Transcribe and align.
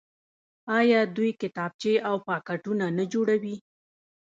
آیا 0.77 0.99
دوی 1.15 1.31
کتابچې 1.41 1.93
او 2.09 2.15
پاکټونه 2.27 2.85
نه 2.97 3.05
جوړوي؟ 3.13 3.55